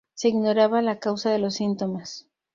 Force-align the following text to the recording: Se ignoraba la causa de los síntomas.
Se 0.15 0.29
ignoraba 0.29 0.81
la 0.81 0.97
causa 0.99 1.29
de 1.29 1.37
los 1.37 1.53
síntomas. 1.53 2.27